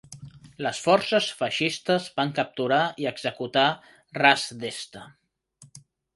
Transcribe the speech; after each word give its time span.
Les 0.67 0.77
forces 0.85 1.27
feixistes 1.41 2.07
van 2.21 2.33
capturar 2.39 2.81
i 3.05 3.07
executar 3.11 3.67
a 3.75 4.19
Ras 4.21 4.49
Desta. 4.65 5.05